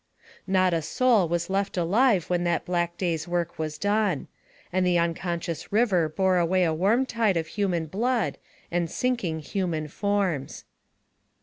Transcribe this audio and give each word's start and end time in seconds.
Not 0.47 0.73
a 0.73 0.81
soul 0.81 1.29
was 1.29 1.47
left 1.47 1.77
alive 1.77 2.27
when 2.27 2.43
that 2.43 2.65
black 2.65 2.97
day's 2.97 3.27
work 3.27 3.59
was 3.59 3.77
done; 3.77 4.27
and 4.73 4.83
the 4.83 4.97
unconscious 4.97 5.71
river 5.71 6.09
bore 6.09 6.37
away 6.39 6.63
a 6.63 6.73
warm 6.73 7.05
tide 7.05 7.37
of 7.37 7.45
human 7.45 7.85
blood, 7.85 8.39
and 8.71 8.89
sinking 8.89 9.41
human 9.41 9.87
forms. 9.87 10.63